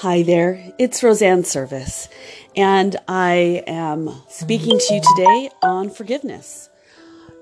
[0.00, 2.10] Hi there, it's Roseanne Service,
[2.54, 6.68] and I am speaking to you today on forgiveness.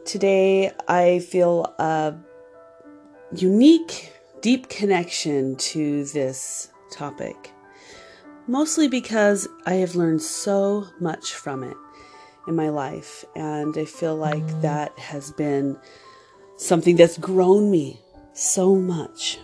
[0.05, 2.15] Today, I feel a
[3.35, 7.51] unique, deep connection to this topic,
[8.47, 11.77] mostly because I have learned so much from it
[12.47, 15.77] in my life, and I feel like that has been
[16.57, 17.99] something that's grown me
[18.33, 19.41] so much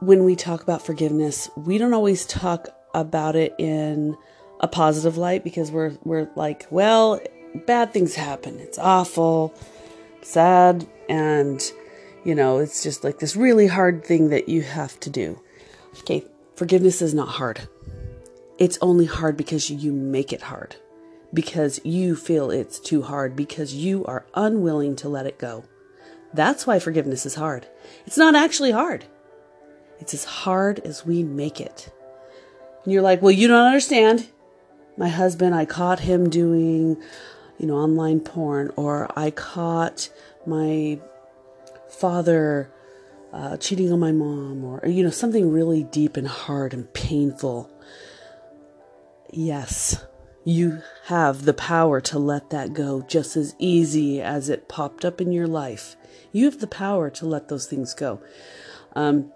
[0.00, 4.16] when we talk about forgiveness, we don't always talk about it in
[4.60, 7.20] a positive light because we're we're like, well,
[7.66, 8.58] bad things happen.
[8.58, 9.54] It's awful,
[10.22, 11.62] sad, and
[12.24, 15.40] you know, it's just like this really hard thing that you have to do.
[16.00, 16.24] Okay,
[16.56, 17.68] forgiveness is not hard.
[18.58, 20.76] It's only hard because you make it hard.
[21.32, 25.64] Because you feel it's too hard because you are unwilling to let it go.
[26.34, 27.68] That's why forgiveness is hard.
[28.04, 29.06] It's not actually hard.
[30.00, 31.92] It's as hard as we make it.
[32.84, 34.28] And you're like, well, you don't understand.
[34.96, 36.96] My husband, I caught him doing,
[37.58, 40.10] you know, online porn, or I caught
[40.46, 40.98] my
[41.88, 42.70] father
[43.32, 47.70] uh, cheating on my mom, or, you know, something really deep and hard and painful.
[49.30, 50.04] Yes,
[50.44, 55.20] you have the power to let that go just as easy as it popped up
[55.20, 55.96] in your life.
[56.32, 58.20] You have the power to let those things go.
[58.96, 59.32] Um,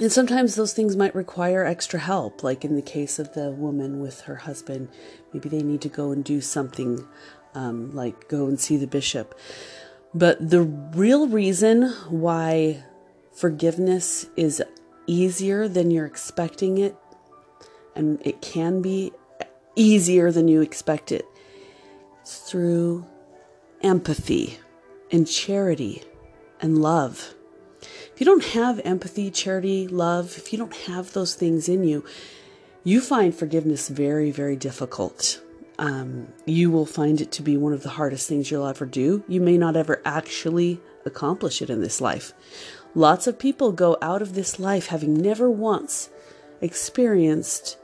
[0.00, 4.00] and sometimes those things might require extra help, like in the case of the woman
[4.00, 4.88] with her husband.
[5.32, 7.06] Maybe they need to go and do something,
[7.54, 9.38] um, like go and see the bishop.
[10.14, 12.84] But the real reason why
[13.32, 14.62] forgiveness is
[15.06, 16.96] easier than you're expecting it,
[17.94, 19.12] and it can be
[19.76, 21.26] easier than you expect it,
[22.24, 23.06] is through
[23.82, 24.58] empathy
[25.10, 26.02] and charity
[26.60, 27.34] and love
[28.22, 32.04] you don't have empathy, charity, love, if you don't have those things in you,
[32.84, 35.40] you find forgiveness very, very difficult.
[35.76, 39.24] Um, you will find it to be one of the hardest things you'll ever do.
[39.26, 42.32] You may not ever actually accomplish it in this life.
[42.94, 46.08] Lots of people go out of this life having never once
[46.60, 47.76] experienced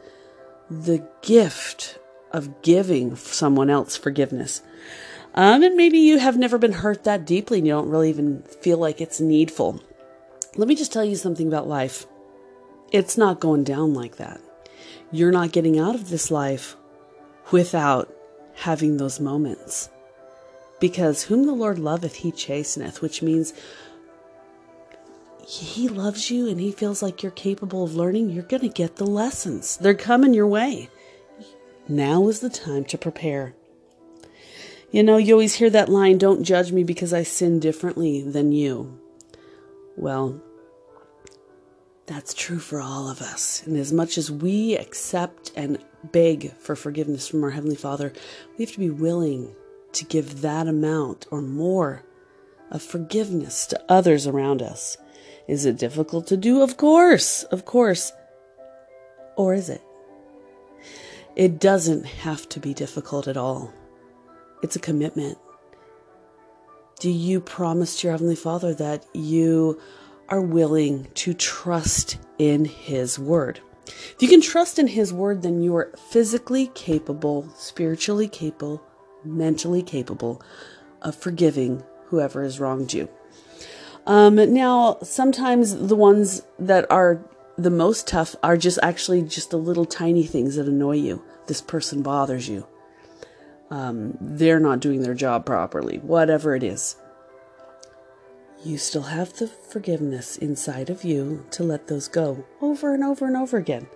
[0.70, 1.98] the gift
[2.30, 4.62] of giving someone else forgiveness.
[5.34, 8.42] Um, and maybe you have never been hurt that deeply and you don't really even
[8.42, 9.82] feel like it's needful.
[10.56, 12.06] Let me just tell you something about life.
[12.90, 14.40] It's not going down like that.
[15.12, 16.76] You're not getting out of this life
[17.50, 18.12] without
[18.54, 19.88] having those moments.
[20.80, 23.52] Because whom the Lord loveth, he chasteneth, which means
[25.46, 28.30] he loves you and he feels like you're capable of learning.
[28.30, 30.88] You're going to get the lessons, they're coming your way.
[31.88, 33.54] Now is the time to prepare.
[34.90, 38.52] You know, you always hear that line, don't judge me because I sin differently than
[38.52, 39.00] you.
[39.98, 40.40] Well,
[42.06, 43.64] that's true for all of us.
[43.66, 48.12] And as much as we accept and beg for forgiveness from our Heavenly Father,
[48.56, 49.56] we have to be willing
[49.94, 52.04] to give that amount or more
[52.70, 54.96] of forgiveness to others around us.
[55.48, 56.62] Is it difficult to do?
[56.62, 58.12] Of course, of course.
[59.36, 59.82] Or is it?
[61.34, 63.72] It doesn't have to be difficult at all.
[64.62, 65.38] It's a commitment.
[66.98, 69.80] Do you promise to your Heavenly Father that you
[70.28, 73.60] are willing to trust in His Word.
[73.86, 78.82] If you can trust in His Word, then you are physically capable, spiritually capable,
[79.24, 80.42] mentally capable
[81.00, 83.08] of forgiving whoever has wronged you.
[84.06, 87.24] Um, now, sometimes the ones that are
[87.56, 91.22] the most tough are just actually just the little tiny things that annoy you.
[91.46, 92.66] This person bothers you.
[93.70, 96.96] Um, they're not doing their job properly, whatever it is
[98.64, 103.26] you still have the forgiveness inside of you to let those go over and over
[103.26, 103.86] and over again.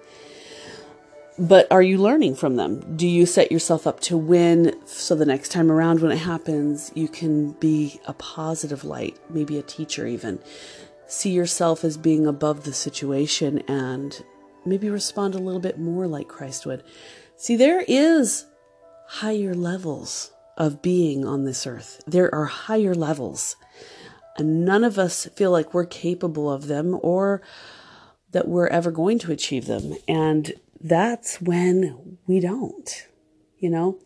[1.38, 2.97] But are you learning from them?
[2.97, 6.93] Do you set yourself up to win so the next time around when it happens,
[6.94, 10.38] you can be a positive light, maybe a teacher even?
[11.06, 14.23] See yourself as being above the situation and
[14.64, 16.85] maybe respond a little bit more like Christ would.
[17.37, 18.44] See, there is
[19.06, 22.02] higher levels of being on this earth.
[22.06, 23.56] There are higher levels
[24.37, 27.43] and none of us feel like we're capable of them or
[28.31, 29.94] that we're ever going to achieve them.
[30.08, 33.06] And that's when we don't,
[33.58, 33.99] you know?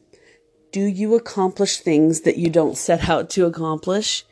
[0.73, 4.25] Do you accomplish things that you don't set out to accomplish?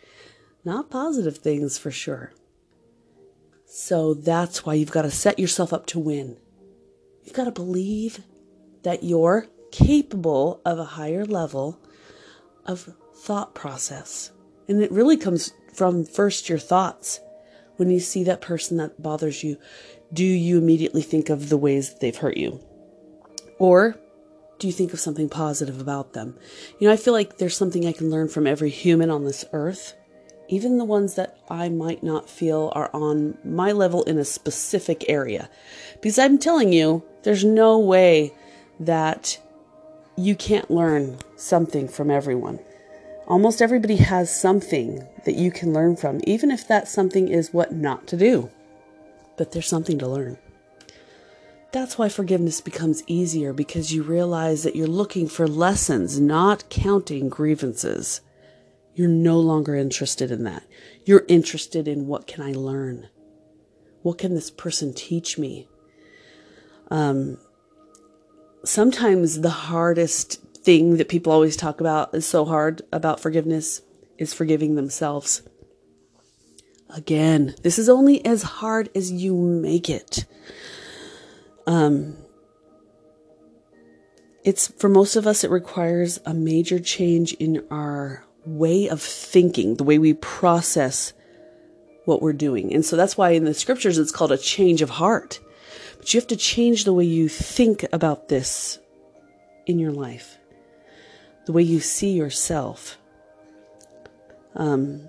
[0.64, 2.32] Not positive things for sure.
[3.66, 6.36] So that's why you've got to set yourself up to win.
[7.22, 8.20] You've got to believe
[8.82, 11.80] that you're capable of a higher level
[12.64, 14.30] of thought process.
[14.68, 17.18] And it really comes from first your thoughts.
[17.74, 19.58] When you see that person that bothers you,
[20.12, 22.60] do you immediately think of the ways that they've hurt you?
[23.58, 23.96] Or
[24.60, 26.38] do you think of something positive about them?
[26.78, 29.44] You know, I feel like there's something I can learn from every human on this
[29.52, 29.94] earth,
[30.48, 35.04] even the ones that I might not feel are on my level in a specific
[35.08, 35.50] area.
[35.94, 38.32] Because I'm telling you, there's no way
[38.78, 39.40] that
[40.16, 42.60] you can't learn something from everyone.
[43.26, 47.72] Almost everybody has something that you can learn from, even if that something is what
[47.72, 48.50] not to do.
[49.36, 50.38] But there's something to learn.
[51.72, 57.28] That's why forgiveness becomes easier because you realize that you're looking for lessons, not counting
[57.28, 58.20] grievances.
[58.94, 60.62] You're no longer interested in that.
[61.04, 63.08] You're interested in what can I learn?
[64.02, 65.66] What can this person teach me?
[66.90, 67.38] Um,
[68.64, 73.82] sometimes the hardest thing that people always talk about is so hard about forgiveness
[74.18, 75.42] is forgiving themselves.
[76.90, 80.26] Again, this is only as hard as you make it.
[81.66, 82.16] Um,
[84.44, 89.76] it's for most of us, it requires a major change in our way of thinking,
[89.76, 91.14] the way we process
[92.04, 92.72] what we're doing.
[92.74, 95.40] And so that's why in the scriptures it's called a change of heart.
[95.98, 98.78] But you have to change the way you think about this
[99.66, 100.38] in your life,
[101.46, 102.98] the way you see yourself.
[104.54, 105.08] Um,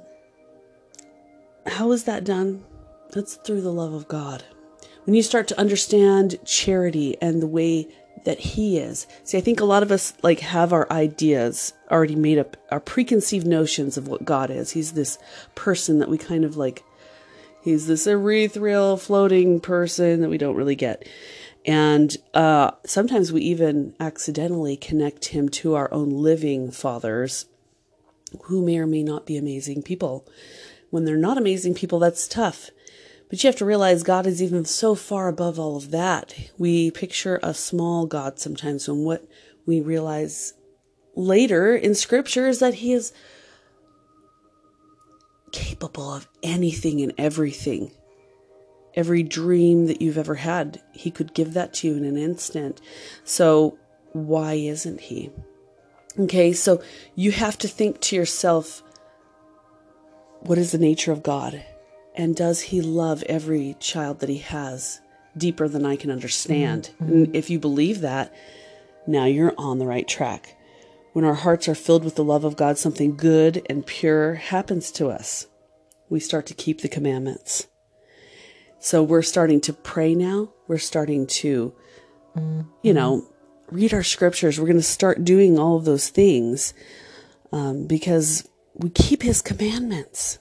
[1.65, 2.63] how is that done?
[3.11, 4.43] That's through the love of God.
[5.05, 7.87] When you start to understand charity and the way
[8.25, 9.07] that He is.
[9.23, 12.79] See, I think a lot of us like have our ideas already made up, our
[12.79, 14.71] preconceived notions of what God is.
[14.71, 15.17] He's this
[15.53, 16.83] person that we kind of like,
[17.65, 21.05] he's this ethereal floating person that we don't really get.
[21.65, 27.47] And uh, sometimes we even accidentally connect him to our own living fathers
[28.43, 30.27] who may or may not be amazing people.
[30.91, 32.69] When they're not amazing people, that's tough.
[33.29, 36.35] But you have to realize God is even so far above all of that.
[36.59, 39.27] We picture a small God sometimes, and what
[39.65, 40.53] we realize
[41.15, 43.11] later in scripture is that He is
[45.55, 47.91] capable of anything and everything.
[48.93, 52.81] Every dream that you've ever had, He could give that to you in an instant.
[53.23, 53.77] So,
[54.11, 55.31] why isn't He?
[56.19, 56.81] Okay, so
[57.15, 58.83] you have to think to yourself,
[60.41, 61.65] what is the nature of God?
[62.15, 65.01] And does he love every child that he has
[65.35, 66.91] deeper than I can understand?
[67.01, 67.11] Mm-hmm.
[67.11, 68.33] And if you believe that,
[69.05, 70.55] now you're on the right track.
[71.15, 74.91] When our hearts are filled with the love of God, something good and pure happens
[74.91, 75.47] to us.
[76.09, 77.67] We start to keep the commandments.
[78.79, 80.49] So we're starting to pray now.
[80.67, 81.73] We're starting to,
[82.81, 83.25] you know,
[83.71, 84.59] read our scriptures.
[84.59, 86.73] We're going to start doing all of those things
[87.53, 90.37] um, because we keep his commandments.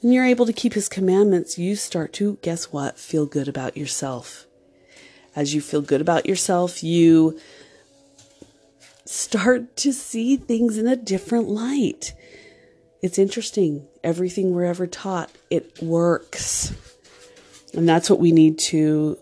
[0.00, 3.76] When you're able to keep his commandments, you start to, guess what, feel good about
[3.76, 4.48] yourself.
[5.36, 7.38] As you feel good about yourself, you
[9.08, 12.14] start to see things in a different light.
[13.02, 13.86] It's interesting.
[14.02, 16.74] Everything we're ever taught, it works.
[17.74, 19.18] And that's what we need to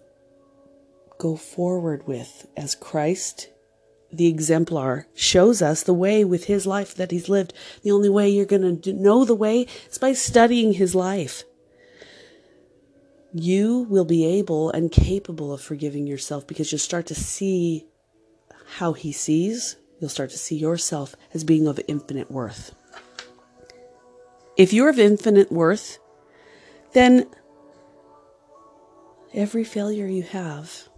[1.19, 3.49] go forward with as Christ
[4.17, 7.53] the exemplar shows us the way with his life that he's lived.
[7.83, 11.45] The only way you're going to know the way is by studying his life.
[13.33, 17.87] You will be able and capable of forgiving yourself because you'll start to see
[18.79, 19.77] how he sees.
[20.01, 22.75] You'll start to see yourself as being of infinite worth.
[24.57, 25.99] If you're of infinite worth,
[26.93, 27.27] then
[29.33, 30.89] every failure you have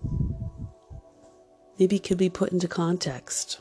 [1.78, 3.60] maybe could be put into context.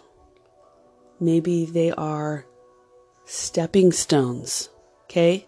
[1.20, 2.46] Maybe they are
[3.26, 4.70] stepping stones,
[5.06, 5.48] okay?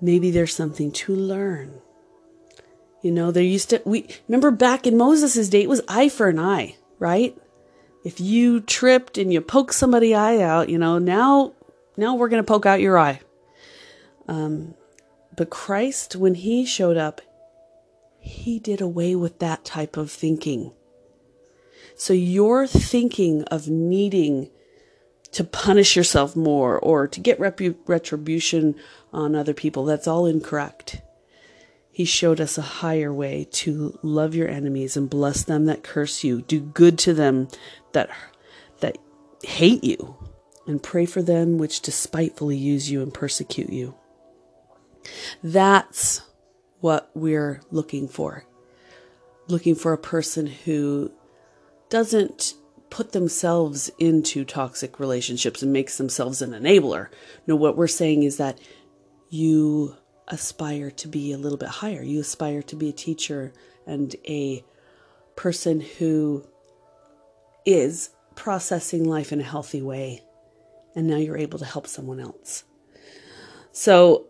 [0.00, 1.80] Maybe there's something to learn.
[3.02, 6.28] You know, there used to, we remember back in Moses' day, it was eye for
[6.28, 7.36] an eye, right?
[8.04, 11.52] If you tripped and you poke somebody eye out, you know, now,
[11.96, 13.20] now we're going to poke out your eye.
[14.28, 14.74] Um,
[15.34, 17.20] but Christ, when he showed up,
[18.20, 20.72] he did away with that type of thinking.
[21.96, 24.50] So you're thinking of needing
[25.32, 28.74] to punish yourself more or to get retribution
[29.12, 29.84] on other people.
[29.84, 31.00] That's all incorrect.
[31.96, 36.22] He showed us a higher way to love your enemies and bless them that curse
[36.22, 37.48] you, do good to them
[37.92, 38.10] that
[38.80, 38.98] that
[39.42, 40.14] hate you,
[40.66, 43.94] and pray for them which despitefully use you and persecute you.
[45.42, 46.20] That's
[46.80, 48.44] what we're looking for.
[49.48, 51.10] Looking for a person who
[51.88, 52.56] doesn't
[52.90, 57.08] put themselves into toxic relationships and makes themselves an enabler.
[57.46, 58.60] No, what we're saying is that
[59.30, 59.96] you
[60.28, 62.02] aspire to be a little bit higher.
[62.02, 63.52] You aspire to be a teacher
[63.86, 64.64] and a
[65.36, 66.46] person who
[67.64, 70.22] is processing life in a healthy way.
[70.94, 72.64] And now you're able to help someone else.
[73.72, 74.26] So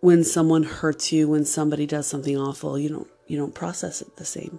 [0.00, 4.16] when someone hurts you, when somebody does something awful, you don't you don't process it
[4.16, 4.58] the same.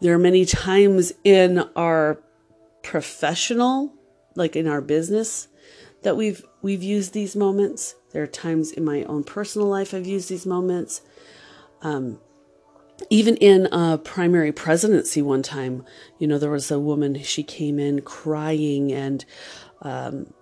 [0.00, 2.18] There are many times in our
[2.82, 3.94] professional,
[4.34, 5.48] like in our business,
[6.02, 7.94] that we've we've used these moments.
[8.12, 11.02] There are times in my own personal life I've used these moments.
[11.80, 12.18] Um,
[13.10, 15.84] even in a primary presidency one time,
[16.18, 19.24] you know, there was a woman, she came in crying and
[19.80, 20.32] um,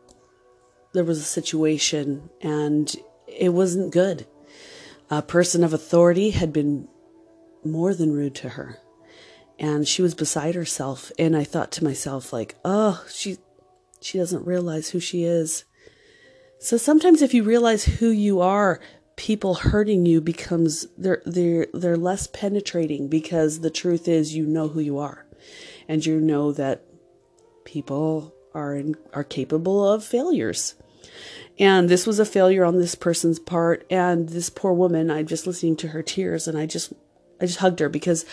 [0.93, 2.95] there was a situation and
[3.27, 4.27] it wasn't good.
[5.09, 6.87] A person of authority had been
[7.65, 8.79] more than rude to her
[9.61, 13.37] and she was beside herself and i thought to myself like oh she
[14.01, 15.65] she doesn't realize who she is.
[16.59, 18.81] So sometimes if you realize who you are
[19.17, 24.69] people hurting you becomes they're they're they're less penetrating because the truth is you know
[24.69, 25.27] who you are.
[25.89, 26.85] And you know that
[27.65, 30.75] people are in, are capable of failures.
[31.59, 33.85] And this was a failure on this person's part.
[33.91, 36.93] And this poor woman i'm just listening to her tears and i just
[37.41, 38.25] i just hugged her because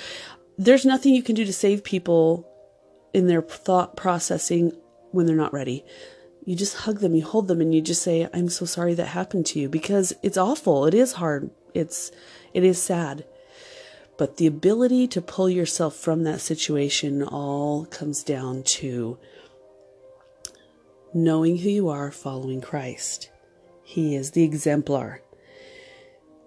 [0.57, 2.47] there's nothing you can do to save people
[3.13, 4.71] in their thought processing
[5.17, 5.83] when they're not ready.
[6.45, 9.07] You just hug them, you hold them, and you just say, I'm so sorry that
[9.07, 10.85] happened to you because it's awful.
[10.85, 11.49] It is hard.
[11.73, 12.11] It's,
[12.53, 13.25] it is sad.
[14.17, 19.17] But the ability to pull yourself from that situation all comes down to
[21.13, 23.29] knowing who you are, following Christ.
[23.83, 25.21] He is the exemplar.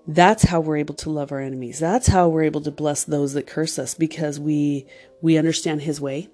[0.06, 1.78] That's how we're able to love our enemies.
[1.78, 4.86] That's how we're able to bless those that curse us because we
[5.20, 6.28] we understand his way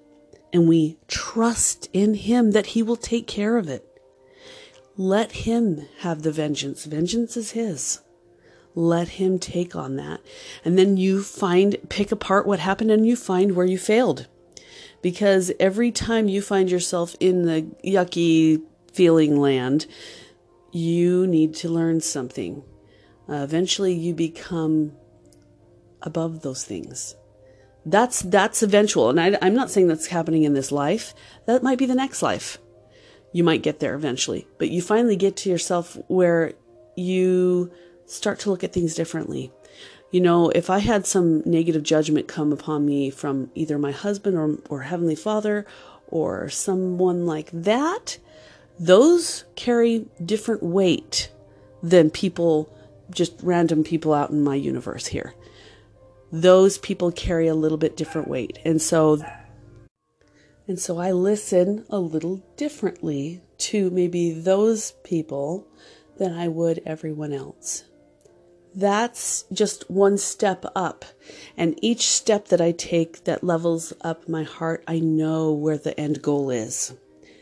[0.53, 3.83] and we trust in him that he will take care of it.
[4.95, 6.85] Let him have the vengeance.
[6.85, 8.01] Vengeance is his.
[8.73, 10.21] Let him take on that.
[10.63, 14.27] And then you find pick apart what happened and you find where you failed.
[15.01, 19.85] Because every time you find yourself in the yucky feeling land,
[20.71, 22.63] you need to learn something
[23.29, 24.93] uh, eventually you become
[26.01, 27.15] above those things
[27.87, 29.09] that's that's eventual.
[29.09, 31.13] And I, i'm not saying that's happening in this life.
[31.45, 32.57] That might be the next life.
[33.31, 34.47] You might get there eventually.
[34.57, 36.53] But you finally get to yourself where
[36.95, 37.71] you
[38.05, 39.51] start to look at things differently.
[40.11, 44.37] You know if i had some negative judgment come upon me from either my husband
[44.37, 45.65] or, or heavenly father
[46.07, 48.17] or someone like that
[48.79, 51.31] those carry different weight
[51.81, 52.73] than people
[53.09, 55.33] just random people out in my universe here.
[56.31, 58.59] Those people carry a little bit different weight.
[58.65, 59.23] And so
[60.67, 65.65] and so I listen a little differently to maybe those people
[66.17, 67.85] than I would everyone else.
[68.75, 71.05] That's just one step up.
[71.55, 75.97] And each step that I take that levels up my heart, I know where the
[75.97, 76.93] end goal is.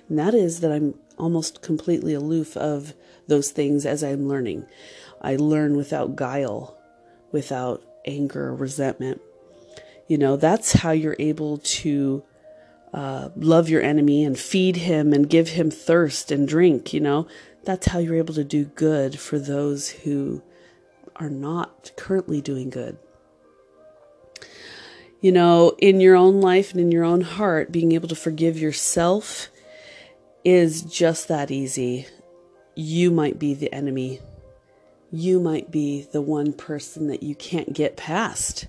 [0.08, 2.94] And that is that I'm almost completely aloof of
[3.28, 4.68] those things as I'm learning.
[5.20, 6.78] I learn without guile,
[7.32, 9.22] without anger, resentment.
[10.08, 12.24] You know, that's how you're able to
[12.94, 16.94] uh, love your enemy and feed him and give him thirst and drink.
[16.94, 17.28] You know,
[17.64, 20.42] that's how you're able to do good for those who
[21.16, 22.98] are not currently doing good.
[25.22, 28.60] You know, in your own life and in your own heart, being able to forgive
[28.60, 29.50] yourself
[30.44, 32.06] is just that easy.
[32.76, 34.22] You might be the enemy
[35.16, 38.68] you might be the one person that you can't get past.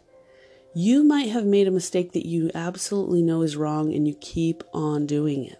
[0.74, 4.62] You might have made a mistake that you absolutely know is wrong and you keep
[4.72, 5.58] on doing it.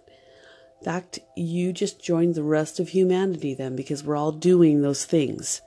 [0.79, 5.05] In fact, you just joined the rest of humanity then because we're all doing those
[5.05, 5.61] things.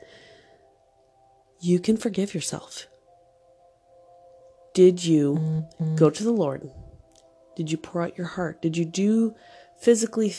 [1.60, 2.86] You can forgive yourself.
[4.72, 5.96] Did you mm-hmm.
[5.96, 6.70] go to the Lord?
[7.56, 8.62] Did you pour out your heart?
[8.62, 9.34] Did you do
[9.80, 10.34] physically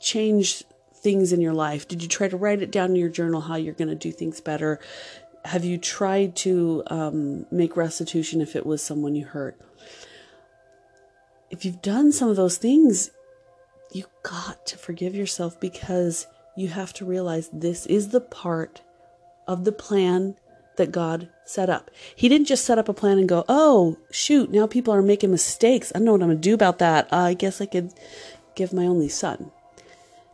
[0.00, 0.64] change
[1.06, 1.86] things in your life?
[1.86, 4.10] Did you try to write it down in your journal how you're going to do
[4.10, 4.80] things better?
[5.44, 9.56] Have you tried to um, make restitution if it was someone you hurt?
[11.48, 13.12] If you've done some of those things,
[13.92, 18.82] you got to forgive yourself because you have to realize this is the part
[19.46, 20.34] of the plan
[20.74, 21.88] that God set up.
[22.16, 25.30] He didn't just set up a plan and go, oh, shoot, now people are making
[25.30, 25.92] mistakes.
[25.94, 27.06] I don't know what I'm going to do about that.
[27.12, 27.94] Uh, I guess I could
[28.56, 29.52] give my only son.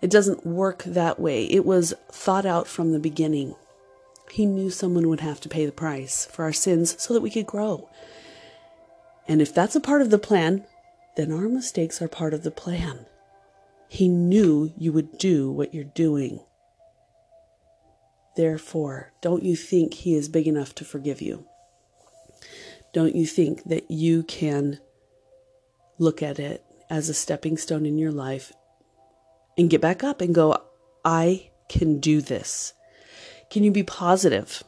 [0.02, 1.44] It doesn't work that way.
[1.44, 3.54] It was thought out from the beginning.
[4.30, 7.30] He knew someone would have to pay the price for our sins so that we
[7.30, 7.88] could grow.
[9.28, 10.64] And if that's a part of the plan,
[11.16, 13.06] then our mistakes are part of the plan.
[13.88, 16.40] He knew you would do what you're doing.
[18.36, 21.46] Therefore, don't you think He is big enough to forgive you?
[22.92, 24.80] Don't you think that you can
[25.98, 28.52] look at it as a stepping stone in your life
[29.56, 30.56] and get back up and go,
[31.04, 32.74] I can do this?
[33.50, 34.62] Can you be positive?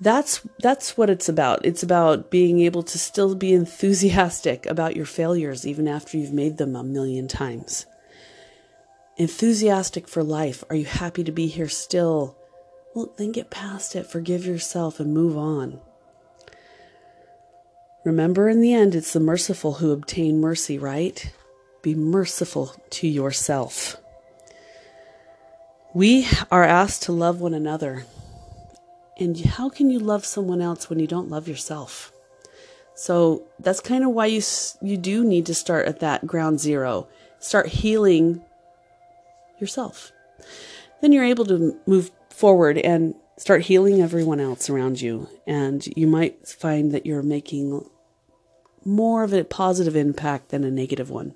[0.00, 1.64] That's that's what it's about.
[1.64, 6.58] It's about being able to still be enthusiastic about your failures even after you've made
[6.58, 7.86] them a million times.
[9.16, 10.64] Enthusiastic for life.
[10.70, 12.36] Are you happy to be here still?
[12.94, 15.80] Well, then get past it, forgive yourself, and move on.
[18.04, 21.32] Remember, in the end, it's the merciful who obtain mercy, right?
[21.82, 23.96] Be merciful to yourself.
[25.94, 28.06] We are asked to love one another.
[29.18, 32.12] And how can you love someone else when you don't love yourself?
[32.94, 34.40] So that's kind of why you
[34.80, 37.08] you do need to start at that ground zero.
[37.40, 38.42] Start healing
[39.58, 40.12] yourself.
[41.00, 45.28] Then you're able to move forward and start healing everyone else around you.
[45.46, 47.84] And you might find that you're making
[48.84, 51.34] more of a positive impact than a negative one.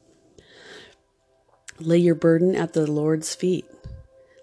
[1.79, 3.67] Lay your burden at the Lord's feet.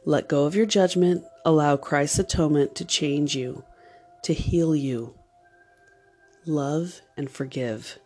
[0.06, 1.24] Let go of your judgment.
[1.46, 3.64] Allow Christ's atonement to change you,
[4.24, 5.16] to heal you.
[6.46, 7.98] Love and forgive.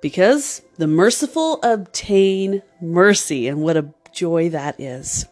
[0.00, 5.26] Because the merciful obtain mercy, and what a joy that is.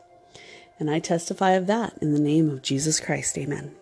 [0.78, 3.38] And I testify of that in the name of Jesus Christ.
[3.38, 3.77] Amen.